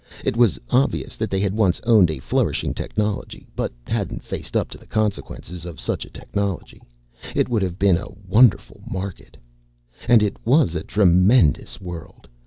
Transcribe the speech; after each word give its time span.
It 0.25 0.35
was 0.35 0.57
obvious 0.71 1.15
that 1.17 1.29
they 1.29 1.39
had 1.39 1.53
once 1.53 1.79
owned 1.83 2.09
a 2.09 2.17
flourishing 2.17 2.73
technology, 2.73 3.45
but 3.55 3.71
hadn't 3.85 4.23
faced 4.23 4.57
up 4.57 4.67
to 4.71 4.79
the 4.79 4.87
consequences 4.87 5.63
of 5.63 5.79
such 5.79 6.05
a 6.05 6.09
technology. 6.09 6.81
It 7.35 7.49
would 7.49 7.61
have 7.61 7.77
been 7.77 7.97
a 7.97 8.09
wonderful 8.27 8.81
market. 8.89 9.37
And 10.07 10.23
it 10.23 10.37
was 10.43 10.73
a 10.73 10.81
tremendous 10.81 11.79
world. 11.79 12.27